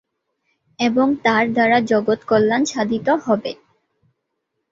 এবং 0.79 1.07
তার 1.23 1.43
দ্বারা 1.53 1.77
জগৎ 1.91 2.19
কল্যাণ 2.23 2.63
সাধিত 2.65 3.07
হবে। 3.25 3.51